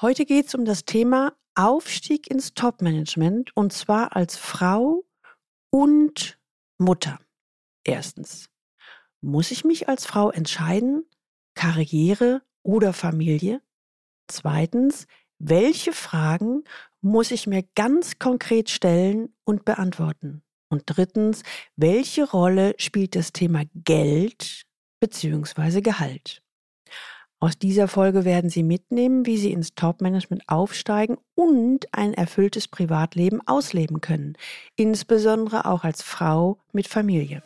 Heute 0.00 0.26
geht 0.26 0.46
es 0.46 0.54
um 0.54 0.64
das 0.64 0.84
Thema 0.84 1.32
Aufstieg 1.56 2.30
ins 2.30 2.54
Top-Management 2.54 3.56
und 3.56 3.72
zwar 3.72 4.14
als 4.14 4.36
Frau 4.36 5.04
und 5.70 6.38
Mutter. 6.78 7.18
Erstens, 7.82 8.48
muss 9.20 9.50
ich 9.50 9.64
mich 9.64 9.88
als 9.88 10.06
Frau 10.06 10.30
entscheiden, 10.30 11.04
Karriere 11.56 12.42
oder 12.62 12.92
Familie? 12.92 13.60
Zweitens, 14.28 15.08
welche 15.40 15.92
Fragen 15.92 16.62
muss 17.00 17.32
ich 17.32 17.48
mir 17.48 17.64
ganz 17.74 18.20
konkret 18.20 18.70
stellen 18.70 19.34
und 19.42 19.64
beantworten? 19.64 20.44
Und 20.68 20.84
drittens, 20.86 21.42
welche 21.74 22.30
Rolle 22.30 22.76
spielt 22.78 23.16
das 23.16 23.32
Thema 23.32 23.64
Geld 23.74 24.62
bzw. 25.00 25.80
Gehalt? 25.80 26.40
Aus 27.40 27.56
dieser 27.56 27.86
Folge 27.86 28.24
werden 28.24 28.50
Sie 28.50 28.64
mitnehmen, 28.64 29.24
wie 29.24 29.36
Sie 29.36 29.52
ins 29.52 29.76
Top-Management 29.76 30.42
aufsteigen 30.48 31.18
und 31.36 31.86
ein 31.92 32.12
erfülltes 32.12 32.66
Privatleben 32.66 33.46
ausleben 33.46 34.00
können, 34.00 34.36
insbesondere 34.74 35.64
auch 35.66 35.84
als 35.84 36.02
Frau 36.02 36.58
mit 36.72 36.88
Familie. 36.88 37.44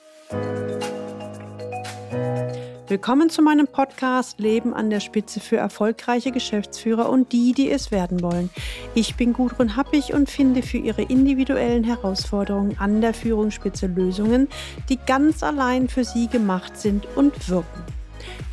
Willkommen 2.88 3.28
zu 3.28 3.42
meinem 3.42 3.66
Podcast 3.66 4.41
Leben 4.41 4.73
an 4.73 4.88
der 4.88 5.01
Spitze 5.01 5.41
für 5.41 5.59
erfolgreiche 5.59 6.32
Geschäftsführer 6.32 7.10
und 7.10 7.32
die, 7.32 7.52
die 7.52 7.70
es 7.70 7.90
werden 7.90 8.23
wollen. 8.23 8.48
Ich 8.95 9.16
bin 9.16 9.34
Gudrun 9.34 9.77
Happig 9.77 10.15
und 10.15 10.30
finde 10.30 10.62
für 10.62 10.79
Ihre 10.79 11.02
individuellen 11.02 11.84
Herausforderungen 11.84 12.79
an 12.79 13.02
der 13.02 13.12
Führungsspitze 13.12 13.88
Lösungen, 13.88 14.48
die 14.88 14.96
ganz 14.96 15.43
allein 15.43 15.90
für 15.90 16.04
Sie 16.04 16.29
gemacht 16.29 16.79
sind 16.79 17.06
und 17.15 17.51
wirken. 17.51 18.02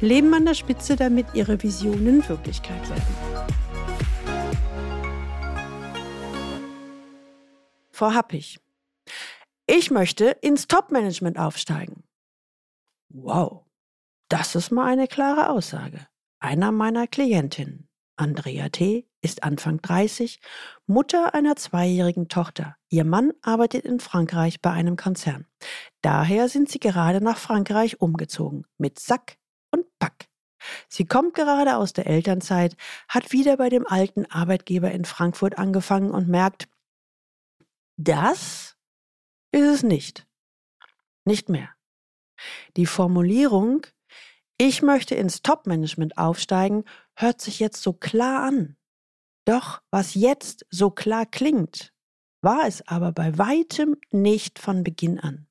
Leben 0.01 0.33
an 0.33 0.45
der 0.45 0.53
Spitze, 0.53 0.95
damit 0.95 1.27
ihre 1.33 1.61
Visionen 1.61 2.27
Wirklichkeit 2.27 2.89
werden. 2.89 3.49
Frau 7.91 8.13
Happig, 8.13 8.59
ich 9.67 9.91
möchte 9.91 10.29
ins 10.41 10.67
Top-Management 10.67 11.37
aufsteigen. 11.37 12.03
Wow, 13.09 13.65
das 14.29 14.55
ist 14.55 14.71
mal 14.71 14.85
eine 14.85 15.07
klare 15.07 15.49
Aussage. 15.49 16.07
Einer 16.39 16.71
meiner 16.71 17.07
Klientinnen, 17.07 17.89
Andrea 18.15 18.69
T., 18.69 19.05
ist 19.21 19.43
Anfang 19.43 19.81
30, 19.81 20.39
Mutter 20.87 21.33
einer 21.33 21.55
zweijährigen 21.55 22.29
Tochter. 22.29 22.77
Ihr 22.89 23.03
Mann 23.03 23.33
arbeitet 23.41 23.83
in 23.83 23.99
Frankreich 23.99 24.61
bei 24.61 24.71
einem 24.71 24.95
Konzern. 24.95 25.45
Daher 26.01 26.47
sind 26.47 26.69
sie 26.69 26.79
gerade 26.79 27.21
nach 27.21 27.37
Frankreich 27.37 27.99
umgezogen, 27.99 28.65
mit 28.77 28.97
Sack, 28.99 29.38
und 29.71 29.85
pack. 29.99 30.29
Sie 30.87 31.05
kommt 31.05 31.33
gerade 31.33 31.77
aus 31.77 31.93
der 31.93 32.07
Elternzeit, 32.07 32.75
hat 33.07 33.31
wieder 33.31 33.57
bei 33.57 33.69
dem 33.69 33.85
alten 33.87 34.25
Arbeitgeber 34.25 34.91
in 34.91 35.05
Frankfurt 35.05 35.57
angefangen 35.57 36.11
und 36.11 36.27
merkt, 36.27 36.67
das 37.97 38.77
ist 39.51 39.67
es 39.67 39.83
nicht. 39.83 40.27
Nicht 41.25 41.49
mehr. 41.49 41.69
Die 42.77 42.85
Formulierung, 42.85 43.85
ich 44.57 44.81
möchte 44.81 45.15
ins 45.15 45.41
Top-Management 45.41 46.17
aufsteigen, 46.17 46.85
hört 47.15 47.41
sich 47.41 47.59
jetzt 47.59 47.81
so 47.81 47.93
klar 47.93 48.43
an. 48.43 48.77
Doch 49.45 49.81
was 49.91 50.13
jetzt 50.13 50.65
so 50.69 50.91
klar 50.91 51.25
klingt, 51.25 51.93
war 52.41 52.65
es 52.67 52.87
aber 52.87 53.11
bei 53.11 53.37
weitem 53.37 53.97
nicht 54.11 54.59
von 54.59 54.83
Beginn 54.83 55.19
an. 55.19 55.48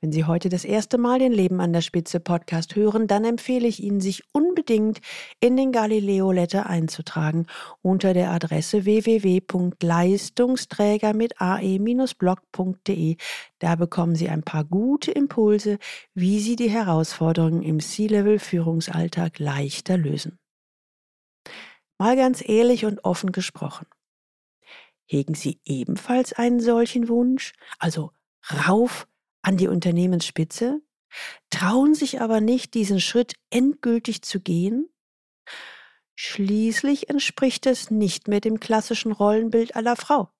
Wenn 0.00 0.12
Sie 0.12 0.24
heute 0.24 0.48
das 0.48 0.64
erste 0.64 0.98
Mal 0.98 1.18
den 1.18 1.32
Leben 1.32 1.60
an 1.60 1.72
der 1.72 1.80
Spitze 1.80 2.20
Podcast 2.20 2.76
hören, 2.76 3.06
dann 3.06 3.24
empfehle 3.24 3.66
ich 3.66 3.82
Ihnen, 3.82 4.00
sich 4.00 4.22
unbedingt 4.32 5.00
in 5.40 5.56
den 5.56 5.72
Galileo 5.72 6.32
Letter 6.32 6.66
einzutragen 6.66 7.46
unter 7.82 8.14
der 8.14 8.30
Adresse 8.30 8.84
www.leistungsträger 8.84 11.14
mit 11.14 11.40
ae-blog.de. 11.40 13.16
Da 13.58 13.76
bekommen 13.76 14.14
Sie 14.14 14.28
ein 14.28 14.42
paar 14.42 14.64
gute 14.64 15.12
Impulse, 15.12 15.78
wie 16.14 16.40
Sie 16.40 16.56
die 16.56 16.70
Herausforderungen 16.70 17.62
im 17.62 17.80
C-Level 17.80 18.38
Führungsalltag 18.38 19.38
leichter 19.38 19.96
lösen. 19.96 20.38
Mal 21.98 22.16
ganz 22.16 22.46
ehrlich 22.46 22.84
und 22.84 23.04
offen 23.04 23.32
gesprochen. 23.32 23.86
Hegen 25.06 25.34
Sie 25.34 25.60
ebenfalls 25.64 26.32
einen 26.32 26.60
solchen 26.60 27.08
Wunsch? 27.08 27.54
Also 27.78 28.12
rauf 28.68 29.06
an 29.46 29.56
die 29.56 29.68
Unternehmensspitze, 29.68 30.82
trauen 31.50 31.94
sich 31.94 32.20
aber 32.20 32.40
nicht, 32.40 32.74
diesen 32.74 33.00
Schritt 33.00 33.34
endgültig 33.50 34.22
zu 34.22 34.40
gehen? 34.40 34.88
Schließlich 36.16 37.10
entspricht 37.10 37.66
es 37.66 37.90
nicht 37.90 38.26
mehr 38.26 38.40
dem 38.40 38.58
klassischen 38.58 39.12
Rollenbild 39.12 39.76
aller 39.76 39.96
Frau. 39.96 40.30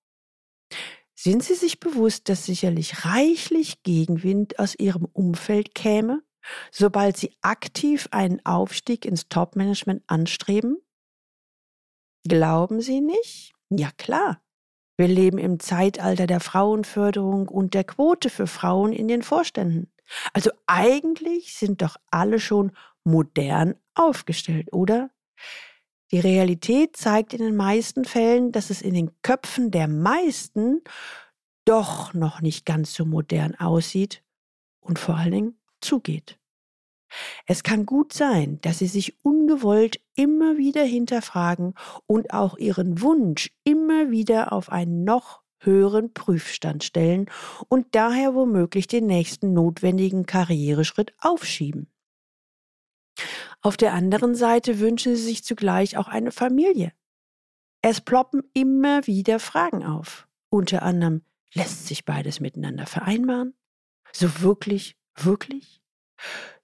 Sind 1.15 1.43
Sie 1.43 1.55
sich 1.55 1.79
bewusst, 1.79 2.29
dass 2.29 2.45
sicherlich 2.45 3.05
reichlich 3.05 3.81
Gegenwind 3.83 4.59
aus 4.59 4.75
Ihrem 4.77 5.05
Umfeld 5.05 5.73
käme, 5.73 6.21
sobald 6.71 7.17
Sie 7.17 7.35
aktiv 7.41 8.07
einen 8.11 8.45
Aufstieg 8.45 9.05
ins 9.05 9.29
Topmanagement 9.29 10.03
anstreben? 10.07 10.77
Glauben 12.27 12.81
Sie 12.81 13.01
nicht? 13.01 13.53
Ja 13.69 13.91
klar. 13.97 14.41
Wir 14.97 15.07
leben 15.07 15.37
im 15.37 15.59
Zeitalter 15.59 16.25
der 16.25 16.39
Frauenförderung 16.39 17.47
und 17.47 17.75
der 17.75 17.83
Quote 17.83 18.29
für 18.31 18.47
Frauen 18.47 18.91
in 18.91 19.07
den 19.07 19.21
Vorständen. 19.21 19.91
Also 20.33 20.49
eigentlich 20.65 21.53
sind 21.55 21.83
doch 21.83 21.97
alle 22.09 22.39
schon 22.39 22.71
modern 23.03 23.75
aufgestellt, 23.93 24.73
oder? 24.73 25.11
Die 26.11 26.19
Realität 26.19 26.97
zeigt 26.97 27.33
in 27.33 27.39
den 27.39 27.55
meisten 27.55 28.05
Fällen, 28.05 28.51
dass 28.51 28.69
es 28.69 28.81
in 28.81 28.93
den 28.93 29.11
Köpfen 29.21 29.71
der 29.71 29.87
meisten 29.87 30.81
doch 31.65 32.13
noch 32.13 32.41
nicht 32.41 32.65
ganz 32.65 32.93
so 32.93 33.05
modern 33.05 33.55
aussieht 33.55 34.23
und 34.79 34.99
vor 34.99 35.15
allen 35.15 35.31
Dingen 35.31 35.59
zugeht. 35.81 36.39
Es 37.45 37.63
kann 37.63 37.85
gut 37.85 38.13
sein, 38.13 38.59
dass 38.61 38.79
Sie 38.79 38.87
sich 38.87 39.23
ungewollt 39.23 39.99
immer 40.15 40.57
wieder 40.57 40.83
hinterfragen 40.83 41.73
und 42.05 42.33
auch 42.33 42.57
Ihren 42.57 43.01
Wunsch 43.01 43.51
immer 43.63 44.11
wieder 44.11 44.51
auf 44.51 44.71
einen 44.71 45.03
noch 45.03 45.41
höheren 45.59 46.13
Prüfstand 46.13 46.83
stellen 46.83 47.29
und 47.67 47.87
daher 47.95 48.35
womöglich 48.35 48.87
den 48.87 49.07
nächsten 49.07 49.53
notwendigen 49.53 50.25
Karriereschritt 50.25 51.13
aufschieben. 51.19 51.91
Auf 53.61 53.77
der 53.77 53.93
anderen 53.93 54.35
Seite 54.35 54.79
wünschen 54.79 55.15
Sie 55.15 55.23
sich 55.23 55.43
zugleich 55.43 55.97
auch 55.97 56.07
eine 56.07 56.31
Familie. 56.31 56.93
Es 57.81 58.01
ploppen 58.01 58.43
immer 58.53 59.07
wieder 59.07 59.39
Fragen 59.39 59.83
auf. 59.83 60.27
Unter 60.49 60.83
anderem, 60.83 61.23
lässt 61.53 61.87
sich 61.87 62.05
beides 62.05 62.39
miteinander 62.39 62.85
vereinbaren? 62.85 63.53
So 64.11 64.41
wirklich, 64.41 64.95
wirklich? 65.15 65.81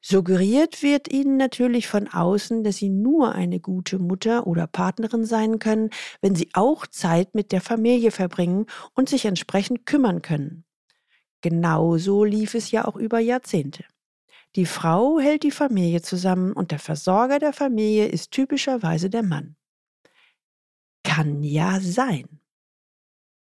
Suggeriert 0.01 0.83
wird 0.83 1.11
ihnen 1.13 1.37
natürlich 1.37 1.87
von 1.87 2.07
außen, 2.09 2.63
dass 2.63 2.77
sie 2.77 2.89
nur 2.89 3.33
eine 3.33 3.59
gute 3.59 3.99
Mutter 3.99 4.47
oder 4.47 4.67
Partnerin 4.67 5.25
sein 5.25 5.59
können, 5.59 5.91
wenn 6.21 6.35
sie 6.35 6.49
auch 6.53 6.87
Zeit 6.87 7.35
mit 7.35 7.51
der 7.51 7.61
Familie 7.61 8.11
verbringen 8.11 8.65
und 8.93 9.07
sich 9.07 9.25
entsprechend 9.25 9.85
kümmern 9.85 10.21
können. 10.21 10.65
Genauso 11.41 12.23
lief 12.23 12.53
es 12.53 12.71
ja 12.71 12.85
auch 12.85 12.95
über 12.95 13.19
Jahrzehnte. 13.19 13.85
Die 14.55 14.65
Frau 14.65 15.19
hält 15.19 15.43
die 15.43 15.51
Familie 15.51 16.01
zusammen 16.01 16.53
und 16.53 16.71
der 16.71 16.79
Versorger 16.79 17.39
der 17.39 17.53
Familie 17.53 18.07
ist 18.07 18.31
typischerweise 18.31 19.09
der 19.09 19.23
Mann. 19.23 19.55
Kann 21.03 21.43
ja 21.43 21.79
sein. 21.79 22.39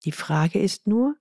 Die 0.06 0.12
Frage 0.12 0.60
ist 0.60 0.88
nur, 0.88 1.16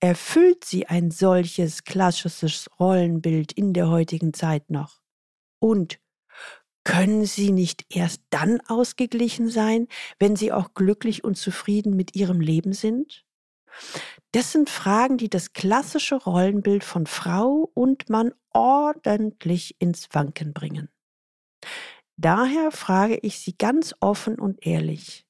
Erfüllt 0.00 0.64
sie 0.64 0.86
ein 0.86 1.10
solches 1.10 1.84
klassisches 1.84 2.68
Rollenbild 2.78 3.52
in 3.52 3.72
der 3.72 3.88
heutigen 3.88 4.32
Zeit 4.34 4.70
noch? 4.70 5.00
Und 5.58 5.98
können 6.84 7.24
sie 7.24 7.50
nicht 7.50 7.84
erst 7.88 8.22
dann 8.30 8.60
ausgeglichen 8.68 9.48
sein, 9.48 9.88
wenn 10.18 10.36
sie 10.36 10.52
auch 10.52 10.74
glücklich 10.74 11.24
und 11.24 11.36
zufrieden 11.36 11.96
mit 11.96 12.14
ihrem 12.14 12.40
Leben 12.40 12.72
sind? 12.72 13.24
Das 14.32 14.52
sind 14.52 14.70
Fragen, 14.70 15.18
die 15.18 15.28
das 15.28 15.52
klassische 15.52 16.14
Rollenbild 16.14 16.84
von 16.84 17.06
Frau 17.06 17.70
und 17.74 18.08
Mann 18.08 18.32
ordentlich 18.52 19.80
ins 19.80 20.08
Wanken 20.12 20.52
bringen. 20.52 20.88
Daher 22.16 22.70
frage 22.70 23.18
ich 23.18 23.40
Sie 23.40 23.56
ganz 23.56 23.94
offen 24.00 24.38
und 24.38 24.66
ehrlich, 24.66 25.26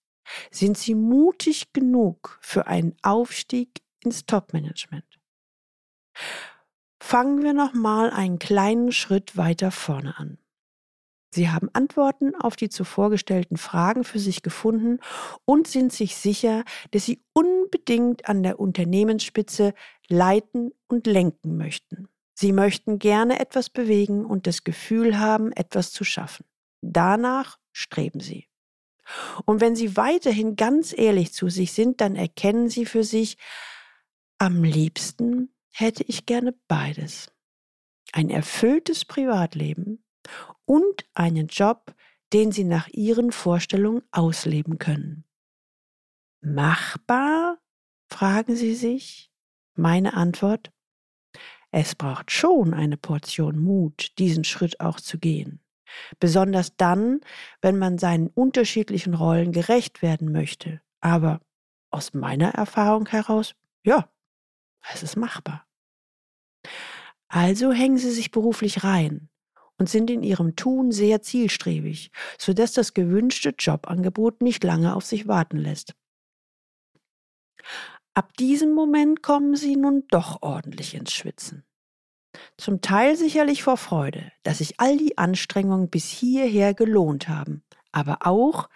sind 0.51 0.77
Sie 0.77 0.95
mutig 0.95 1.73
genug 1.73 2.39
für 2.43 2.67
einen 2.67 2.95
Aufstieg 3.03 3.83
ins 4.07 4.25
Top-Management. 4.25 5.05
Fangen 7.01 7.43
wir 7.43 7.53
nochmal 7.53 8.11
einen 8.11 8.39
kleinen 8.39 8.93
Schritt 8.93 9.37
weiter 9.37 9.71
vorne 9.71 10.17
an. 10.17 10.39
Sie 11.31 11.51
haben 11.51 11.69
Antworten 11.75 12.35
auf 12.35 12.57
die 12.57 12.71
zuvor 12.71 13.11
gestellten 13.11 13.59
Fragen 13.59 14.05
für 14.05 14.19
sich 14.19 14.43
gefunden 14.43 15.01
und 15.45 15.67
sind 15.67 15.93
sich 15.93 16.17
sicher, 16.17 16.65
dass 16.93 17.05
Sie 17.05 17.21
unbedingt 17.35 18.29
an 18.29 18.43
der 18.43 18.59
Unternehmensspitze 18.59 19.75
leiten 20.09 20.73
und 20.89 21.07
lenken 21.07 21.59
möchten. 21.59 22.09
Sie 22.33 22.53
möchten 22.53 22.99
gerne 22.99 23.41
etwas 23.41 23.69
bewegen 23.69 24.25
und 24.25 24.47
das 24.47 24.65
Gefühl 24.65 25.19
haben, 25.19 25.53
etwas 25.53 25.93
zu 25.93 26.05
schaffen. 26.05 26.47
Danach 26.81 27.59
streben 27.73 28.21
Sie. 28.21 28.47
Und 29.45 29.61
wenn 29.61 29.77
Sie 29.77 29.97
weiterhin 29.97 30.57
ganz 30.57 30.95
ehrlich 30.97 31.33
zu 31.33 31.49
sich 31.49 31.73
sind, 31.73 32.01
dann 32.01 32.17
erkennen 32.17 32.69
Sie 32.69 32.87
für 32.87 33.05
sich, 33.05 33.37
am 34.39 34.63
liebsten 34.65 35.51
hätte 35.71 36.05
ich 36.05 36.27
gerne 36.27 36.55
beides. 36.69 37.33
Ein 38.13 38.31
erfülltes 38.31 39.05
Privatleben 39.05 40.05
und 40.65 41.07
einen 41.15 41.49
Job, 41.49 41.95
den 42.33 42.53
Sie 42.53 42.65
nach 42.65 42.89
Ihren 42.89 43.33
Vorstellungen 43.33 44.03
ausleben 44.11 44.79
können. 44.79 45.25
Machbar? 46.41 47.59
fragen 48.09 48.57
Sie 48.57 48.75
sich. 48.75 49.31
Meine 49.75 50.15
Antwort? 50.15 50.73
Es 51.71 51.95
braucht 51.95 52.31
schon 52.31 52.73
eine 52.73 52.97
Portion 52.97 53.59
Mut, 53.59 54.19
diesen 54.19 54.45
Schritt 54.45 54.81
auch 54.81 55.01
zu 55.01 55.19
gehen. 55.19 55.61
Besonders 56.19 56.77
dann, 56.77 57.21
wenn 57.61 57.79
man 57.79 57.99
seinen 57.99 58.29
unterschiedlichen 58.29 59.15
Rollen 59.15 59.53
gerecht 59.53 60.03
werden 60.03 60.33
möchte. 60.33 60.81
Aber 61.01 61.41
aus 61.91 62.15
meiner 62.15 62.51
Erfahrung 62.51 63.07
heraus, 63.07 63.55
ja, 63.83 64.09
es 64.93 65.03
ist 65.03 65.17
machbar. 65.17 65.67
Also 67.29 67.73
hängen 67.73 67.99
Sie 67.99 68.11
sich 68.11 68.31
beruflich 68.31 68.85
rein 68.85 69.29
und 69.79 69.89
sind 69.89 70.11
in 70.11 70.23
Ihrem 70.23 70.57
Tun 70.57 70.93
sehr 70.93 71.23
zielstrebig, 71.23 72.11
sodass 72.39 72.73
das 72.73 72.95
gewünschte 72.95 73.55
Jobangebot 73.59 74.43
nicht 74.43 74.65
lange 74.65 74.95
auf 74.95 75.05
sich 75.05 75.27
warten 75.27 75.59
lässt. 75.59 75.95
Ab 78.15 78.35
diesem 78.39 78.73
Moment 78.73 79.23
kommen 79.23 79.57
Sie 79.57 79.77
nun 79.77 80.05
doch 80.09 80.41
ordentlich 80.41 80.95
ins 80.95 81.13
Schwitzen. 81.13 81.65
Zum 82.57 82.81
Teil 82.81 83.17
sicherlich 83.17 83.63
vor 83.63 83.77
Freude, 83.77 84.33
dass 84.43 84.59
sich 84.59 84.79
all 84.81 84.97
die 84.97 85.19
Anstrengungen 85.19 85.91
bis 85.91 86.09
hierher 86.09 86.75
gelohnt 86.75 87.29
haben, 87.29 87.63
aber 87.93 88.27
auch, 88.27 88.69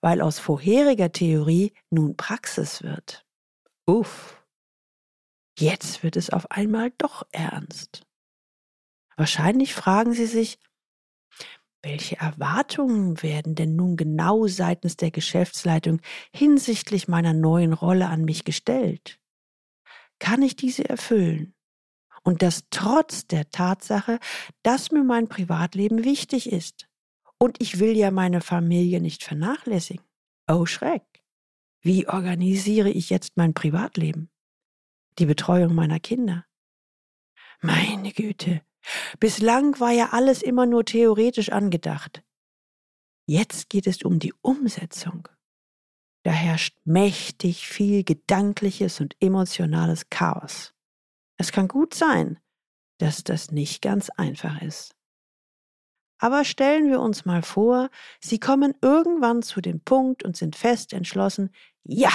weil 0.00 0.20
aus 0.20 0.38
vorheriger 0.38 1.10
Theorie 1.12 1.72
nun 1.90 2.16
Praxis 2.16 2.82
wird. 2.82 3.26
Uff, 3.86 4.37
jetzt 5.60 6.02
wird 6.02 6.16
es 6.16 6.30
auf 6.30 6.50
einmal 6.50 6.92
doch 6.98 7.26
ernst. 7.32 8.06
Wahrscheinlich 9.16 9.74
fragen 9.74 10.12
Sie 10.12 10.26
sich, 10.26 10.58
welche 11.82 12.16
Erwartungen 12.16 13.22
werden 13.22 13.54
denn 13.54 13.76
nun 13.76 13.96
genau 13.96 14.46
seitens 14.46 14.96
der 14.96 15.10
Geschäftsleitung 15.10 16.00
hinsichtlich 16.34 17.06
meiner 17.06 17.32
neuen 17.34 17.72
Rolle 17.72 18.08
an 18.08 18.24
mich 18.24 18.44
gestellt? 18.44 19.20
Kann 20.18 20.42
ich 20.42 20.56
diese 20.56 20.88
erfüllen? 20.88 21.54
Und 22.24 22.42
das 22.42 22.64
trotz 22.70 23.26
der 23.26 23.50
Tatsache, 23.50 24.18
dass 24.62 24.90
mir 24.90 25.04
mein 25.04 25.28
Privatleben 25.28 26.04
wichtig 26.04 26.50
ist. 26.50 26.88
Und 27.38 27.60
ich 27.60 27.78
will 27.78 27.96
ja 27.96 28.10
meine 28.10 28.40
Familie 28.40 29.00
nicht 29.00 29.22
vernachlässigen. 29.22 30.04
Oh 30.48 30.66
Schreck. 30.66 31.04
Wie 31.80 32.08
organisiere 32.08 32.90
ich 32.90 33.08
jetzt 33.10 33.36
mein 33.36 33.54
Privatleben? 33.54 34.30
Die 35.18 35.26
Betreuung 35.26 35.74
meiner 35.74 35.98
Kinder? 35.98 36.46
Meine 37.60 38.12
Güte. 38.12 38.62
Bislang 39.18 39.78
war 39.80 39.90
ja 39.90 40.10
alles 40.12 40.42
immer 40.42 40.64
nur 40.64 40.84
theoretisch 40.84 41.50
angedacht. 41.50 42.22
Jetzt 43.26 43.68
geht 43.68 43.86
es 43.88 44.02
um 44.02 44.20
die 44.20 44.32
Umsetzung. 44.42 45.28
Da 46.22 46.30
herrscht 46.30 46.78
mächtig 46.84 47.66
viel 47.66 48.04
gedankliches 48.04 49.00
und 49.00 49.16
emotionales 49.20 50.08
Chaos. 50.08 50.72
Es 51.36 51.52
kann 51.52 51.68
gut 51.68 51.94
sein, 51.94 52.38
dass 52.98 53.24
das 53.24 53.50
nicht 53.50 53.82
ganz 53.82 54.10
einfach 54.10 54.62
ist. 54.62 54.94
Aber 56.20 56.44
stellen 56.44 56.90
wir 56.90 57.00
uns 57.00 57.24
mal 57.24 57.42
vor, 57.42 57.90
Sie 58.20 58.40
kommen 58.40 58.74
irgendwann 58.82 59.42
zu 59.42 59.60
dem 59.60 59.80
Punkt 59.80 60.24
und 60.24 60.36
sind 60.36 60.56
fest 60.56 60.92
entschlossen, 60.92 61.50
ja, 61.84 62.12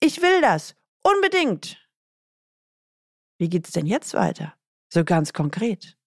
ich 0.00 0.22
will 0.22 0.40
das, 0.40 0.74
unbedingt. 1.02 1.83
Wie 3.44 3.50
geht's 3.50 3.72
denn 3.72 3.84
jetzt 3.84 4.14
weiter? 4.14 4.54
So 4.88 5.04
ganz 5.04 5.34
konkret. 5.34 5.98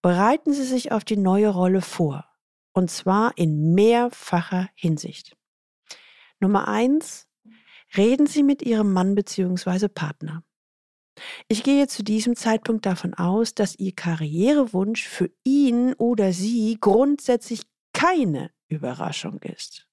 Bereiten 0.00 0.54
Sie 0.54 0.64
sich 0.64 0.90
auf 0.90 1.04
die 1.04 1.18
neue 1.18 1.50
Rolle 1.50 1.82
vor, 1.82 2.24
und 2.72 2.90
zwar 2.90 3.36
in 3.36 3.74
mehrfacher 3.74 4.70
Hinsicht. 4.74 5.36
Nummer 6.38 6.66
eins, 6.66 7.28
reden 7.94 8.26
Sie 8.26 8.42
mit 8.42 8.62
Ihrem 8.62 8.90
Mann 8.94 9.14
bzw. 9.14 9.88
Partner. 9.88 10.42
Ich 11.46 11.62
gehe 11.62 11.88
zu 11.88 12.02
diesem 12.02 12.36
Zeitpunkt 12.36 12.86
davon 12.86 13.12
aus, 13.12 13.54
dass 13.54 13.78
Ihr 13.78 13.94
Karrierewunsch 13.94 15.06
für 15.06 15.30
ihn 15.44 15.92
oder 15.92 16.32
sie 16.32 16.78
grundsätzlich 16.80 17.64
keine 17.92 18.50
Überraschung 18.68 19.42
ist. 19.42 19.86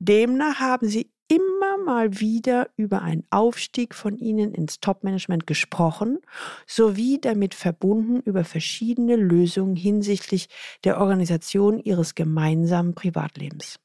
Demnach 0.00 0.58
haben 0.58 0.88
Sie 0.88 1.12
immer 1.30 1.78
mal 1.78 2.18
wieder 2.18 2.70
über 2.76 3.02
einen 3.02 3.24
Aufstieg 3.30 3.94
von 3.94 4.18
Ihnen 4.18 4.52
ins 4.52 4.80
Topmanagement 4.80 5.46
gesprochen, 5.46 6.18
sowie 6.66 7.20
damit 7.20 7.54
verbunden 7.54 8.20
über 8.20 8.44
verschiedene 8.44 9.14
Lösungen 9.14 9.76
hinsichtlich 9.76 10.48
der 10.82 10.98
Organisation 11.00 11.78
Ihres 11.78 12.16
gemeinsamen 12.16 12.96
Privatlebens. 12.96 13.78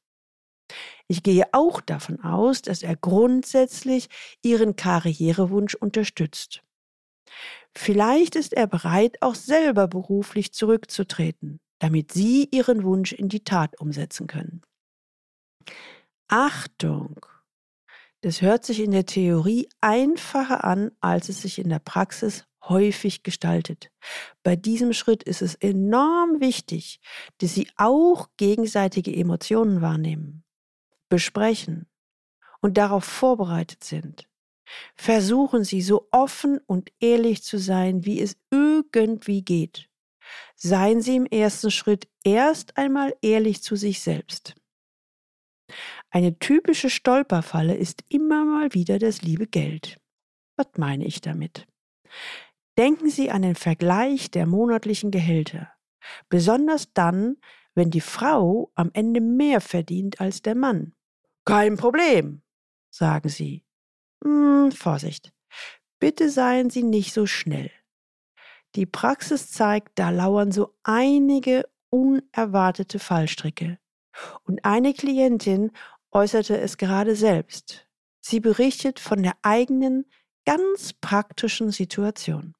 Ich 1.06 1.22
gehe 1.22 1.44
auch 1.52 1.80
davon 1.80 2.20
aus, 2.20 2.62
dass 2.62 2.82
er 2.82 2.96
grundsätzlich 2.96 4.08
Ihren 4.42 4.74
Karrierewunsch 4.74 5.76
unterstützt. 5.76 6.62
Vielleicht 7.76 8.34
ist 8.34 8.54
er 8.54 8.66
bereit, 8.66 9.22
auch 9.22 9.36
selber 9.36 9.86
beruflich 9.86 10.52
zurückzutreten, 10.52 11.60
damit 11.78 12.12
Sie 12.12 12.48
Ihren 12.50 12.82
Wunsch 12.82 13.12
in 13.12 13.28
die 13.28 13.44
Tat 13.44 13.78
umsetzen 13.80 14.26
können. 14.26 14.62
Achtung! 16.26 17.24
Das 18.26 18.42
hört 18.42 18.64
sich 18.64 18.80
in 18.80 18.90
der 18.90 19.06
Theorie 19.06 19.68
einfacher 19.80 20.64
an, 20.64 20.90
als 20.98 21.28
es 21.28 21.42
sich 21.42 21.60
in 21.60 21.68
der 21.68 21.78
Praxis 21.78 22.44
häufig 22.64 23.22
gestaltet. 23.22 23.92
Bei 24.42 24.56
diesem 24.56 24.92
Schritt 24.94 25.22
ist 25.22 25.42
es 25.42 25.54
enorm 25.54 26.40
wichtig, 26.40 26.98
dass 27.38 27.54
Sie 27.54 27.68
auch 27.76 28.28
gegenseitige 28.36 29.14
Emotionen 29.14 29.80
wahrnehmen 29.80 30.42
besprechen 31.08 31.86
und 32.60 32.78
darauf 32.78 33.04
vorbereitet 33.04 33.84
sind. 33.84 34.26
Versuchen 34.96 35.62
Sie 35.62 35.80
so 35.80 36.08
offen 36.10 36.58
und 36.66 36.90
ehrlich 36.98 37.44
zu 37.44 37.58
sein, 37.58 38.04
wie 38.04 38.20
es 38.20 38.36
irgendwie 38.50 39.44
geht. 39.44 39.88
Seien 40.56 41.00
Sie 41.00 41.14
im 41.14 41.26
ersten 41.26 41.70
Schritt 41.70 42.08
erst 42.24 42.76
einmal 42.76 43.14
ehrlich 43.22 43.62
zu 43.62 43.76
sich 43.76 44.00
selbst. 44.00 44.56
Eine 46.10 46.38
typische 46.38 46.90
Stolperfalle 46.90 47.74
ist 47.74 48.04
immer 48.08 48.44
mal 48.44 48.72
wieder 48.74 48.98
das 48.98 49.22
liebe 49.22 49.46
Geld. 49.46 50.00
Was 50.56 50.68
meine 50.76 51.04
ich 51.04 51.20
damit? 51.20 51.66
Denken 52.78 53.10
Sie 53.10 53.30
an 53.30 53.42
den 53.42 53.54
Vergleich 53.54 54.30
der 54.30 54.46
monatlichen 54.46 55.10
Gehälter. 55.10 55.72
Besonders 56.28 56.92
dann, 56.92 57.36
wenn 57.74 57.90
die 57.90 58.00
Frau 58.00 58.70
am 58.74 58.90
Ende 58.92 59.20
mehr 59.20 59.60
verdient 59.60 60.20
als 60.20 60.42
der 60.42 60.54
Mann. 60.54 60.94
Kein 61.44 61.76
Problem, 61.76 62.42
sagen 62.90 63.28
sie. 63.28 63.64
Hm, 64.24 64.72
Vorsicht. 64.72 65.32
Bitte 66.00 66.30
seien 66.30 66.70
Sie 66.70 66.82
nicht 66.82 67.12
so 67.12 67.26
schnell. 67.26 67.70
Die 68.74 68.86
Praxis 68.86 69.50
zeigt, 69.50 69.98
da 69.98 70.10
lauern 70.10 70.52
so 70.52 70.74
einige 70.82 71.68
unerwartete 71.90 72.98
Fallstricke. 72.98 73.78
Und 74.44 74.64
eine 74.64 74.92
Klientin 74.92 75.72
äußerte 76.16 76.58
es 76.58 76.78
gerade 76.78 77.14
selbst. 77.14 77.86
Sie 78.22 78.40
berichtet 78.40 79.00
von 79.00 79.22
der 79.22 79.34
eigenen, 79.42 80.06
ganz 80.46 80.94
praktischen 80.94 81.70
Situation. 81.70 82.54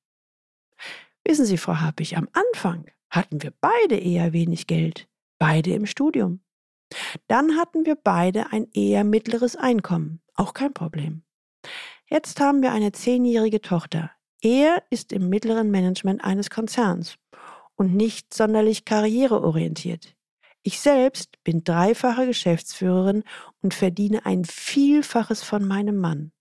Wissen 1.24 1.46
Sie, 1.46 1.56
Frau 1.56 1.76
Happig, 1.76 2.18
am 2.18 2.28
Anfang 2.34 2.84
hatten 3.08 3.42
wir 3.42 3.54
beide 3.60 3.96
eher 3.96 4.34
wenig 4.34 4.66
Geld, 4.66 5.08
beide 5.38 5.72
im 5.72 5.86
Studium. 5.86 6.40
Dann 7.28 7.56
hatten 7.56 7.86
wir 7.86 7.96
beide 7.96 8.52
ein 8.52 8.68
eher 8.72 9.04
mittleres 9.04 9.56
Einkommen, 9.56 10.20
auch 10.34 10.52
kein 10.52 10.74
Problem. 10.74 11.22
Jetzt 12.10 12.38
haben 12.40 12.60
wir 12.60 12.72
eine 12.72 12.92
zehnjährige 12.92 13.62
Tochter. 13.62 14.10
Er 14.42 14.82
ist 14.90 15.12
im 15.12 15.30
mittleren 15.30 15.70
Management 15.70 16.22
eines 16.22 16.50
Konzerns 16.50 17.16
und 17.74 17.94
nicht 17.94 18.34
sonderlich 18.34 18.84
karriereorientiert. 18.84 20.15
Ich 20.66 20.80
selbst 20.80 21.40
bin 21.44 21.62
dreifache 21.62 22.26
Geschäftsführerin 22.26 23.22
und 23.62 23.72
verdiene 23.72 24.26
ein 24.26 24.44
Vielfaches 24.44 25.44
von 25.44 25.64
meinem 25.64 25.94
Mann. 25.94 26.32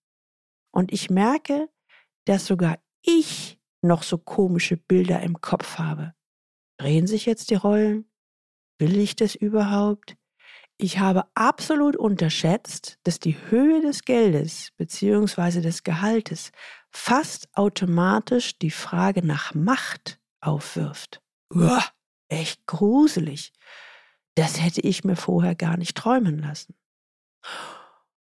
Und 0.72 0.92
ich 0.92 1.12
merke, 1.12 1.70
dass 2.26 2.48
sogar 2.48 2.80
ich 3.04 3.60
noch 3.84 4.02
so 4.02 4.18
komische 4.18 4.78
Bilder 4.78 5.22
im 5.22 5.42
Kopf 5.42 5.78
habe. 5.78 6.16
Drehen 6.80 7.06
sich 7.06 7.28
jetzt 7.28 7.52
die 7.52 7.56
Rollen? 7.56 8.10
Will 8.80 8.98
ich 8.98 9.16
das 9.16 9.36
überhaupt? 9.36 10.18
Ich 10.78 10.98
habe 10.98 11.26
absolut 11.36 11.96
unterschätzt, 11.96 12.98
dass 13.04 13.20
die 13.20 13.38
Höhe 13.52 13.80
des 13.82 14.06
Geldes 14.06 14.72
bzw. 14.78 15.62
des 15.62 15.84
Gehaltes 15.84 16.52
fast 16.90 17.48
automatisch 17.54 18.58
die 18.58 18.72
Frage 18.72 19.24
nach 19.24 19.54
Macht 19.54 20.20
aufwirft. 20.42 21.22
Uah, 21.54 21.86
echt 22.28 22.66
gruselig. 22.66 23.54
Das 24.36 24.62
hätte 24.62 24.82
ich 24.82 25.04
mir 25.04 25.16
vorher 25.16 25.56
gar 25.56 25.78
nicht 25.78 25.96
träumen 25.96 26.40
lassen. 26.40 26.76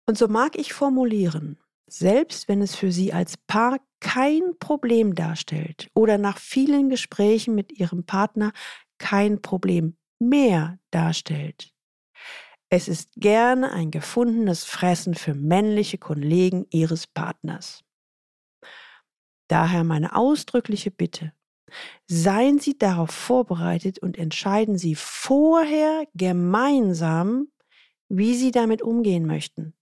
Und 0.08 0.18
so 0.18 0.28
mag 0.28 0.58
ich 0.58 0.74
formulieren, 0.74 1.60
selbst 1.88 2.48
wenn 2.48 2.62
es 2.62 2.76
für 2.76 2.92
Sie 2.92 3.14
als 3.14 3.38
Paar 3.38 3.80
kein 4.00 4.58
Problem 4.60 5.14
darstellt 5.14 5.90
oder 5.94 6.18
nach 6.18 6.38
vielen 6.38 6.90
Gesprächen 6.90 7.54
mit 7.54 7.72
Ihrem 7.74 8.06
Partner 8.06 8.54
kein 8.98 9.42
Problem 9.42 9.98
mehr 10.20 10.80
darstellt. 10.92 11.74
Es 12.70 12.88
ist 12.88 13.14
gerne 13.16 13.72
ein 13.72 13.92
gefundenes 13.92 14.64
Fressen 14.64 15.16
für 15.16 15.34
männliche 15.34 15.98
Kollegen 15.98 16.66
Ihres 16.70 17.08
Partners. 17.08 17.84
Daher 19.48 19.84
meine 19.84 20.16
ausdrückliche 20.16 20.92
Bitte, 20.92 21.34
seien 22.08 22.60
Sie 22.60 22.78
darauf 22.78 23.12
vorbereitet 23.12 24.00
und 24.00 24.18
entscheiden 24.18 24.78
Sie 24.78 24.96
vorher 24.96 26.06
gemeinsam, 26.14 27.48
wie 28.10 28.36
Sie 28.36 28.52
damit 28.52 28.82
umgehen 28.82 29.26
möchten. 29.26 29.74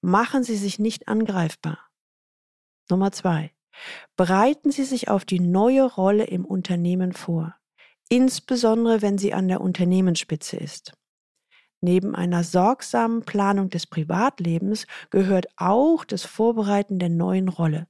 Machen 0.00 0.44
Sie 0.44 0.56
sich 0.56 0.78
nicht 0.78 1.08
angreifbar. 1.08 1.78
Nummer 2.90 3.12
zwei. 3.12 3.52
Bereiten 4.16 4.70
Sie 4.70 4.84
sich 4.84 5.08
auf 5.08 5.24
die 5.24 5.40
neue 5.40 5.84
Rolle 5.84 6.24
im 6.24 6.44
Unternehmen 6.44 7.12
vor, 7.12 7.56
insbesondere 8.08 9.02
wenn 9.02 9.18
sie 9.18 9.32
an 9.34 9.48
der 9.48 9.60
Unternehmensspitze 9.60 10.56
ist. 10.56 10.92
Neben 11.80 12.14
einer 12.14 12.44
sorgsamen 12.44 13.24
Planung 13.24 13.68
des 13.68 13.86
Privatlebens 13.86 14.86
gehört 15.10 15.48
auch 15.56 16.04
das 16.04 16.24
Vorbereiten 16.24 16.98
der 16.98 17.10
neuen 17.10 17.48
Rolle. 17.48 17.88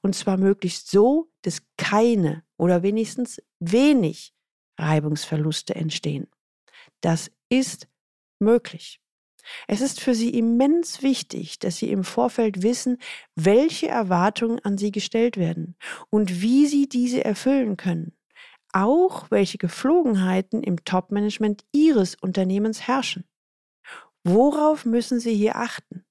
Und 0.00 0.14
zwar 0.14 0.38
möglichst 0.38 0.90
so, 0.90 1.30
dass 1.42 1.60
keine 1.76 2.45
oder 2.58 2.82
wenigstens 2.82 3.42
wenig 3.60 4.32
Reibungsverluste 4.78 5.74
entstehen. 5.74 6.28
Das 7.00 7.30
ist 7.48 7.88
möglich. 8.38 9.00
Es 9.68 9.80
ist 9.80 10.00
für 10.00 10.14
sie 10.14 10.30
immens 10.30 11.02
wichtig, 11.02 11.58
dass 11.58 11.76
sie 11.76 11.90
im 11.90 12.04
Vorfeld 12.04 12.62
wissen, 12.62 12.98
welche 13.36 13.88
Erwartungen 13.88 14.58
an 14.64 14.76
sie 14.76 14.90
gestellt 14.90 15.36
werden 15.36 15.76
und 16.10 16.42
wie 16.42 16.66
sie 16.66 16.88
diese 16.88 17.24
erfüllen 17.24 17.76
können. 17.76 18.16
Auch 18.72 19.30
welche 19.30 19.58
Geflogenheiten 19.58 20.62
im 20.62 20.84
Top-Management 20.84 21.64
ihres 21.72 22.16
Unternehmens 22.16 22.86
herrschen. 22.86 23.24
Worauf 24.24 24.84
müssen 24.84 25.20
sie 25.20 25.34
hier 25.34 25.56
achten? 25.56 26.04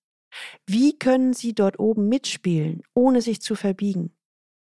Wie 0.65 0.97
können 0.97 1.33
sie 1.33 1.53
dort 1.53 1.79
oben 1.79 2.07
mitspielen, 2.07 2.81
ohne 2.93 3.21
sich 3.21 3.41
zu 3.41 3.55
verbiegen? 3.55 4.14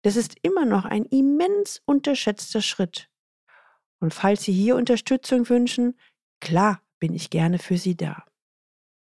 Das 0.01 0.15
ist 0.15 0.35
immer 0.41 0.65
noch 0.65 0.85
ein 0.85 1.05
immens 1.05 1.81
unterschätzter 1.85 2.61
Schritt. 2.61 3.09
Und 3.99 4.13
falls 4.13 4.43
Sie 4.43 4.53
hier 4.53 4.75
Unterstützung 4.75 5.47
wünschen, 5.47 5.97
klar 6.39 6.81
bin 6.99 7.13
ich 7.13 7.29
gerne 7.29 7.59
für 7.59 7.77
Sie 7.77 7.95
da. 7.95 8.25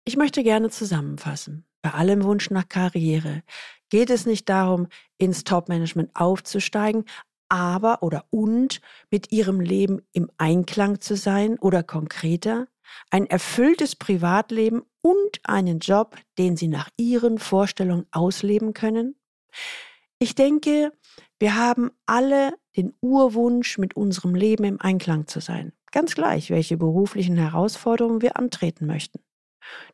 Ich 0.06 0.16
möchte 0.16 0.44
gerne 0.44 0.70
zusammenfassen. 0.70 1.66
Bei 1.82 1.92
allem 1.92 2.24
Wunsch 2.24 2.50
nach 2.50 2.70
Karriere 2.70 3.44
geht 3.90 4.10
es 4.10 4.26
nicht 4.26 4.50
darum, 4.50 4.88
ins 5.18 5.44
Top-Management 5.44 6.16
aufzusteigen, 6.16 7.06
aber 7.50 8.02
oder 8.02 8.26
und 8.32 8.82
mit 9.12 9.32
ihrem 9.32 9.60
Leben 9.60 10.02
im 10.14 10.32
Einklang 10.38 11.02
zu 11.02 11.16
sein 11.16 11.60
oder 11.60 11.84
konkreter, 11.84 12.68
ein 13.12 13.28
erfülltes 13.28 13.96
Privatleben 13.96 14.84
und 15.02 15.40
einen 15.44 15.80
Job, 15.80 16.18
den 16.38 16.58
sie 16.58 16.68
nach 16.68 16.90
ihren 16.98 17.38
Vorstellungen 17.38 18.08
ausleben 18.12 18.74
können? 18.74 19.16
Ich 20.20 20.36
denke, 20.36 20.94
wir 21.40 21.56
haben 21.56 21.92
alle 22.06 22.54
den 22.78 22.94
Urwunsch, 23.02 23.78
mit 23.78 23.96
unserem 23.96 24.36
Leben 24.36 24.64
im 24.64 24.82
Einklang 24.82 25.28
zu 25.28 25.40
sein. 25.40 25.74
Ganz 25.92 26.16
gleich, 26.16 26.50
welche 26.50 26.78
beruflichen 26.78 27.38
Herausforderungen 27.38 28.22
wir 28.22 28.38
antreten 28.38 28.86
möchten. 28.86 29.20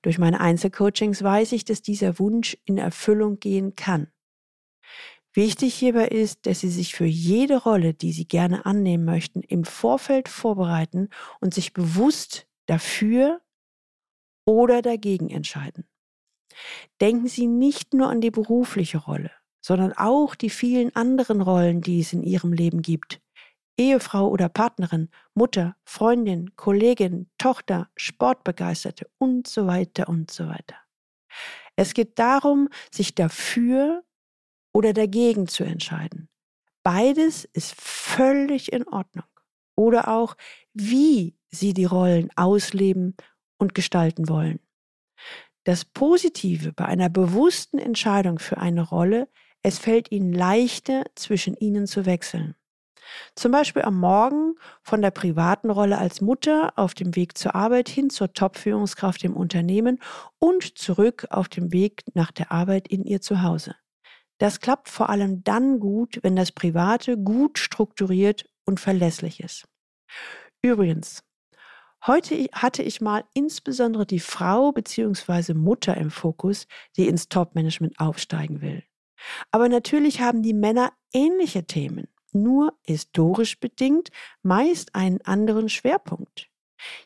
Durch 0.01 0.17
meine 0.17 0.39
Einzelcoachings 0.39 1.23
weiß 1.23 1.53
ich, 1.53 1.65
dass 1.65 1.81
dieser 1.81 2.19
Wunsch 2.19 2.57
in 2.65 2.77
Erfüllung 2.77 3.39
gehen 3.39 3.75
kann. 3.75 4.11
Wichtig 5.33 5.73
hierbei 5.75 6.07
ist, 6.07 6.45
dass 6.45 6.59
Sie 6.59 6.69
sich 6.69 6.93
für 6.93 7.05
jede 7.05 7.57
Rolle, 7.57 7.93
die 7.93 8.11
Sie 8.11 8.27
gerne 8.27 8.65
annehmen 8.65 9.05
möchten, 9.05 9.41
im 9.41 9.63
Vorfeld 9.63 10.27
vorbereiten 10.27 11.09
und 11.39 11.53
sich 11.53 11.71
bewusst 11.71 12.47
dafür 12.65 13.41
oder 14.45 14.81
dagegen 14.81 15.29
entscheiden. 15.29 15.87
Denken 16.99 17.27
Sie 17.27 17.47
nicht 17.47 17.93
nur 17.93 18.09
an 18.09 18.19
die 18.19 18.31
berufliche 18.31 18.97
Rolle, 18.97 19.31
sondern 19.61 19.93
auch 19.93 20.35
die 20.35 20.49
vielen 20.49 20.95
anderen 20.95 21.41
Rollen, 21.41 21.81
die 21.81 22.01
es 22.01 22.13
in 22.13 22.23
Ihrem 22.23 22.51
Leben 22.53 22.81
gibt. 22.81 23.21
Ehefrau 23.77 24.27
oder 24.27 24.49
Partnerin, 24.49 25.09
Mutter, 25.33 25.75
Freundin, 25.85 26.55
Kollegin, 26.55 27.29
Tochter, 27.37 27.89
Sportbegeisterte 27.95 29.09
und 29.17 29.47
so 29.47 29.65
weiter 29.65 30.09
und 30.09 30.29
so 30.29 30.47
weiter. 30.47 30.75
Es 31.75 31.93
geht 31.93 32.19
darum, 32.19 32.69
sich 32.91 33.15
dafür 33.15 34.03
oder 34.73 34.93
dagegen 34.93 35.47
zu 35.47 35.63
entscheiden. 35.63 36.29
Beides 36.83 37.45
ist 37.53 37.73
völlig 37.79 38.71
in 38.71 38.87
Ordnung. 38.87 39.25
Oder 39.75 40.09
auch, 40.09 40.35
wie 40.73 41.35
Sie 41.49 41.73
die 41.73 41.85
Rollen 41.85 42.29
ausleben 42.35 43.15
und 43.57 43.73
gestalten 43.73 44.29
wollen. 44.29 44.59
Das 45.63 45.85
Positive 45.85 46.73
bei 46.73 46.85
einer 46.85 47.09
bewussten 47.09 47.77
Entscheidung 47.77 48.39
für 48.39 48.57
eine 48.57 48.81
Rolle, 48.81 49.29
es 49.63 49.79
fällt 49.79 50.11
Ihnen 50.11 50.33
leichter, 50.33 51.03
zwischen 51.15 51.55
ihnen 51.55 51.87
zu 51.87 52.05
wechseln. 52.05 52.55
Zum 53.35 53.51
Beispiel 53.51 53.81
am 53.81 53.99
Morgen 53.99 54.55
von 54.83 55.01
der 55.01 55.11
privaten 55.11 55.69
Rolle 55.69 55.97
als 55.97 56.21
Mutter 56.21 56.73
auf 56.77 56.93
dem 56.93 57.15
Weg 57.15 57.37
zur 57.37 57.55
Arbeit 57.55 57.89
hin 57.89 58.09
zur 58.09 58.33
Top-Führungskraft 58.33 59.23
im 59.23 59.35
Unternehmen 59.35 59.99
und 60.39 60.77
zurück 60.77 61.27
auf 61.29 61.49
dem 61.49 61.71
Weg 61.71 62.03
nach 62.13 62.31
der 62.31 62.51
Arbeit 62.51 62.87
in 62.87 63.03
ihr 63.03 63.21
Zuhause. 63.21 63.75
Das 64.37 64.59
klappt 64.59 64.89
vor 64.89 65.09
allem 65.09 65.43
dann 65.43 65.79
gut, 65.79 66.19
wenn 66.23 66.35
das 66.35 66.51
Private 66.51 67.17
gut 67.17 67.59
strukturiert 67.59 68.49
und 68.65 68.79
verlässlich 68.79 69.39
ist. 69.39 69.65
Übrigens, 70.63 71.23
heute 72.07 72.47
hatte 72.53 72.81
ich 72.81 73.01
mal 73.01 73.23
insbesondere 73.33 74.05
die 74.05 74.19
Frau 74.19 74.71
bzw. 74.71 75.53
Mutter 75.53 75.95
im 75.97 76.09
Fokus, 76.09 76.65
die 76.97 77.07
ins 77.07 77.29
Top-Management 77.29 77.99
aufsteigen 77.99 78.61
will. 78.61 78.83
Aber 79.51 79.69
natürlich 79.69 80.21
haben 80.21 80.43
die 80.43 80.53
Männer 80.53 80.91
ähnliche 81.13 81.65
Themen 81.65 82.07
nur 82.33 82.77
historisch 82.83 83.59
bedingt 83.59 84.09
meist 84.41 84.95
einen 84.95 85.21
anderen 85.21 85.69
Schwerpunkt. 85.69 86.47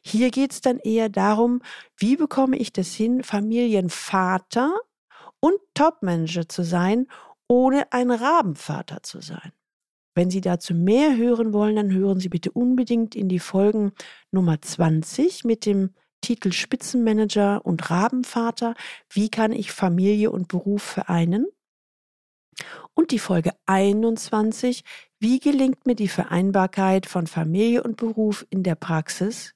Hier 0.01 0.31
geht 0.31 0.51
es 0.53 0.61
dann 0.61 0.79
eher 0.79 1.09
darum, 1.09 1.61
wie 1.97 2.15
bekomme 2.15 2.57
ich 2.57 2.71
das 2.71 2.93
hin, 2.93 3.23
Familienvater 3.23 4.73
und 5.39 5.59
Topmanager 5.73 6.47
zu 6.47 6.63
sein, 6.63 7.07
ohne 7.47 7.91
ein 7.91 8.09
Rabenvater 8.09 9.03
zu 9.03 9.21
sein. 9.21 9.51
Wenn 10.15 10.29
Sie 10.29 10.39
dazu 10.39 10.73
mehr 10.73 11.17
hören 11.17 11.51
wollen, 11.51 11.75
dann 11.75 11.91
hören 11.91 12.21
Sie 12.21 12.29
bitte 12.29 12.51
unbedingt 12.51 13.15
in 13.15 13.27
die 13.27 13.39
Folgen 13.39 13.91
Nummer 14.31 14.61
20 14.61 15.43
mit 15.43 15.65
dem 15.65 15.93
Titel 16.21 16.53
Spitzenmanager 16.53 17.65
und 17.65 17.89
Rabenvater. 17.89 18.75
Wie 19.09 19.29
kann 19.29 19.51
ich 19.51 19.73
Familie 19.73 20.31
und 20.31 20.47
Beruf 20.47 20.81
vereinen? 20.81 21.47
Und 22.93 23.11
die 23.11 23.19
Folge 23.19 23.51
21, 23.65 24.83
wie 25.19 25.39
gelingt 25.39 25.85
mir 25.85 25.95
die 25.95 26.07
Vereinbarkeit 26.07 27.05
von 27.05 27.27
Familie 27.27 27.83
und 27.83 27.97
Beruf 27.97 28.45
in 28.49 28.63
der 28.63 28.75
Praxis? 28.75 29.53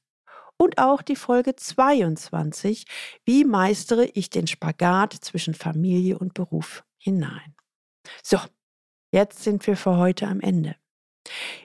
Und 0.58 0.78
auch 0.78 1.02
die 1.02 1.16
Folge 1.16 1.56
22, 1.56 2.86
wie 3.24 3.46
meistere 3.46 4.06
ich 4.06 4.30
den 4.30 4.46
Spagat 4.46 5.14
zwischen 5.14 5.54
Familie 5.54 6.20
und 6.20 6.34
Beruf 6.34 6.84
hinein? 6.98 7.56
So, 8.22 8.40
jetzt 9.14 9.42
sind 9.42 9.66
wir 9.68 9.78
für 9.78 9.96
heute 9.96 10.28
am 10.28 10.42
Ende. 10.42 10.76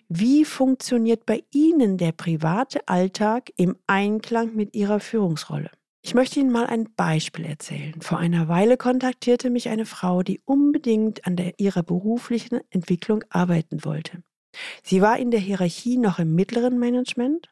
Wie 0.09 0.45
funktioniert 0.45 1.27
bei 1.27 1.43
Ihnen 1.51 1.99
der 1.99 2.13
private 2.13 2.87
Alltag 2.87 3.51
im 3.57 3.77
Einklang 3.87 4.55
mit 4.55 4.77
Ihrer 4.77 5.01
Führungsrolle? 5.01 5.71
Ich 6.07 6.13
möchte 6.13 6.39
Ihnen 6.39 6.53
mal 6.53 6.67
ein 6.67 6.93
Beispiel 6.95 7.47
erzählen. 7.47 7.99
Vor 8.03 8.19
einer 8.19 8.47
Weile 8.47 8.77
kontaktierte 8.77 9.49
mich 9.49 9.71
eine 9.71 9.87
Frau, 9.87 10.23
die 10.23 10.39
unbedingt 10.45 11.27
an 11.27 11.35
der, 11.35 11.59
ihrer 11.59 11.83
beruflichen 11.83 12.61
Entwicklung 12.69 13.25
arbeiten 13.31 13.87
wollte. 13.87 14.23
Sie 14.83 15.01
war 15.01 15.19
in 15.19 15.31
der 15.31 15.41
Hierarchie 15.41 15.97
noch 15.97 16.19
im 16.19 16.35
mittleren 16.35 16.79
Management 16.79 17.51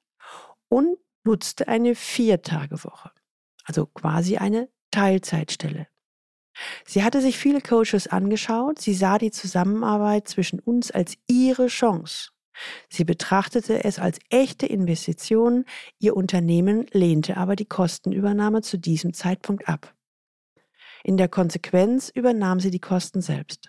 und 0.68 0.98
nutzte 1.24 1.66
eine 1.66 1.94
Viertagewoche, 1.94 3.10
also 3.64 3.86
quasi 3.86 4.36
eine 4.36 4.68
Teilzeitstelle. 4.90 5.88
Sie 6.84 7.02
hatte 7.02 7.22
sich 7.22 7.38
viele 7.38 7.62
Coaches 7.62 8.06
angeschaut, 8.06 8.78
sie 8.78 8.92
sah 8.92 9.16
die 9.16 9.30
Zusammenarbeit 9.30 10.28
zwischen 10.28 10.60
uns 10.60 10.90
als 10.90 11.16
ihre 11.26 11.68
Chance. 11.68 12.32
Sie 12.88 13.04
betrachtete 13.04 13.84
es 13.84 13.98
als 13.98 14.18
echte 14.28 14.66
Investition, 14.66 15.64
ihr 15.98 16.16
Unternehmen 16.16 16.86
lehnte 16.92 17.36
aber 17.36 17.56
die 17.56 17.66
Kostenübernahme 17.66 18.62
zu 18.62 18.78
diesem 18.78 19.12
Zeitpunkt 19.12 19.68
ab. 19.68 19.94
In 21.04 21.16
der 21.16 21.28
Konsequenz 21.28 22.10
übernahm 22.14 22.60
sie 22.60 22.70
die 22.70 22.80
Kosten 22.80 23.22
selbst. 23.22 23.68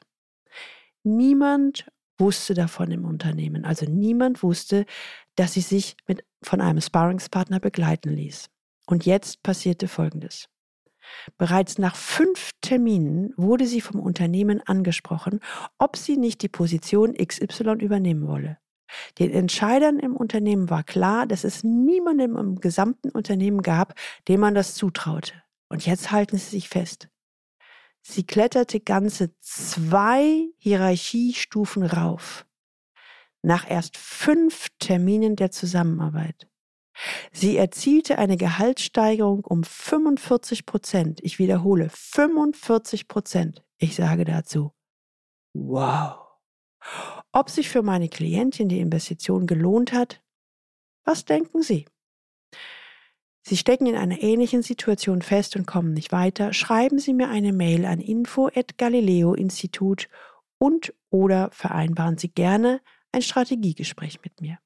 Niemand 1.04 1.88
wusste 2.18 2.54
davon 2.54 2.92
im 2.92 3.06
Unternehmen, 3.06 3.66
also 3.66 3.86
niemand 3.86 4.44
wusste, 4.44 4.86
dass 5.36 5.54
sie 5.54 5.62
sich 5.62 5.96
mit 6.08 6.24
von 6.44 6.62
einem 6.62 6.82
Sparringspartner 6.82 7.60
begleiten 7.60 8.10
ließ. 8.10 8.50
Und 8.86 9.06
jetzt 9.06 9.44
passierte 9.44 9.88
Folgendes. 9.88 10.50
Bereits 11.38 11.78
nach 11.78 11.96
fünf 11.96 12.52
Terminen 12.62 13.34
wurde 13.36 13.66
sie 13.66 13.82
vom 13.82 14.00
Unternehmen 14.00 14.62
angesprochen, 14.62 15.40
ob 15.78 15.98
sie 15.98 16.18
nicht 16.18 16.42
die 16.42 16.50
Position 16.50 17.13
XY 17.13 17.74
übernehmen 17.80 18.28
wolle. 18.28 18.58
Den 19.20 19.32
Entscheidern 19.32 20.00
im 20.00 20.16
Unternehmen 20.16 20.70
war 20.70 20.84
klar, 20.84 21.25
dass 21.25 21.44
es 21.44 21.63
niemanden 21.63 22.38
im 22.38 22.60
gesamten 22.60 23.10
Unternehmen 23.10 23.62
gab, 23.62 23.96
dem 24.28 24.40
man 24.40 24.56
das 24.56 24.75
zutraute. 24.75 25.34
Und 25.70 25.86
jetzt 25.86 26.12
halten 26.12 26.38
Sie 26.38 26.52
sich 26.52 26.70
fest. 26.70 27.10
Sie 28.02 28.25
kletterte 28.25 28.80
ganze 28.80 29.32
zwei 29.40 30.50
Hierarchiestufen 30.58 31.84
rauf. 31.84 32.46
Nach 33.42 33.70
erst 33.70 33.98
fünf 33.98 34.68
Terminen 34.80 35.36
der 35.36 35.52
Zusammenarbeit. 35.52 36.48
Sie 37.32 37.58
erzielte 37.58 38.18
eine 38.18 38.38
Gehaltssteigerung 38.38 39.44
um 39.46 39.63
45 39.63 40.66
Prozent. 40.66 41.20
Ich 41.24 41.40
wiederhole, 41.40 41.90
45 41.90 43.08
Prozent. 43.08 43.63
Ich 43.78 43.96
sage 43.96 44.25
dazu, 44.25 44.74
wow. 45.54 46.20
Ob 47.34 47.50
sich 47.50 47.68
für 47.68 47.82
meine 47.82 48.08
Klientin 48.10 48.70
die 48.70 48.80
Investition 48.80 49.48
gelohnt 49.48 49.92
hat? 49.92 50.22
Was 51.04 51.25
denken 51.25 51.63
Sie? 51.63 51.88
Sie 53.42 53.58
stecken 53.58 53.88
in 53.88 53.98
einer 53.98 54.22
ähnlichen 54.22 54.62
Situation 54.62 55.24
fest 55.24 55.56
und 55.56 55.66
kommen 55.66 55.94
nicht 55.94 56.12
weiter. 56.12 56.54
Schreiben 56.54 57.00
Sie 57.00 57.13
mir 57.13 57.30
eine 57.30 57.52
Mail 57.52 57.86
an 57.86 58.00
info@galileo-institut 58.00 60.10
und 60.60 60.94
oder 61.10 61.50
vereinbaren 61.52 62.20
Sie 62.20 62.30
gerne 62.30 62.82
ein 63.12 63.24
Strategiegespräch 63.24 64.20
mit 64.24 64.40
mir. 64.40 64.60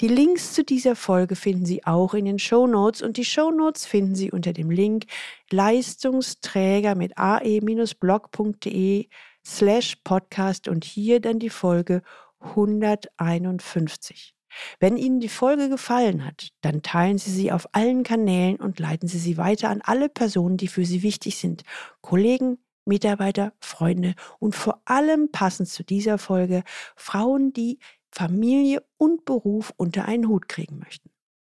Die 0.00 0.08
Links 0.08 0.54
zu 0.54 0.64
dieser 0.64 0.94
Folge 0.94 1.34
finden 1.34 1.66
Sie 1.66 1.84
auch 1.84 2.14
in 2.14 2.24
den 2.24 2.38
Show 2.38 2.68
Notes 2.68 3.02
und 3.02 3.16
die 3.16 3.24
Show 3.24 3.50
Notes 3.50 3.84
finden 3.84 4.14
Sie 4.14 4.30
unter 4.30 4.52
dem 4.52 4.70
Link 4.70 5.06
Leistungsträger 5.50 6.94
mit 6.94 7.18
ae-blog.de 7.18 9.08
slash 9.46 9.96
podcast 10.02 10.66
und 10.66 10.84
hier 10.84 11.20
dann 11.20 11.38
die 11.38 11.50
Folge 11.50 12.02
151. 12.40 14.34
Wenn 14.80 14.96
Ihnen 14.96 15.20
die 15.20 15.28
Folge 15.28 15.68
gefallen 15.68 16.24
hat, 16.24 16.48
dann 16.62 16.82
teilen 16.82 17.18
Sie 17.18 17.30
sie 17.30 17.52
auf 17.52 17.68
allen 17.72 18.02
Kanälen 18.02 18.56
und 18.56 18.80
leiten 18.80 19.08
Sie 19.08 19.18
sie 19.18 19.36
weiter 19.36 19.68
an 19.68 19.82
alle 19.82 20.08
Personen, 20.08 20.56
die 20.56 20.68
für 20.68 20.84
Sie 20.84 21.02
wichtig 21.02 21.36
sind. 21.38 21.62
Kollegen, 22.00 22.58
Mitarbeiter, 22.84 23.52
Freunde 23.60 24.14
und 24.38 24.54
vor 24.54 24.80
allem 24.84 25.30
passend 25.30 25.68
zu 25.68 25.84
dieser 25.84 26.18
Folge 26.18 26.62
Frauen, 26.94 27.52
die 27.52 27.78
Familie 28.10 28.82
und 28.96 29.24
Beruf 29.24 29.72
unter 29.76 30.06
einen 30.06 30.28
Hut 30.28 30.48
kriegen 30.48 30.78
möchten. 30.78 31.10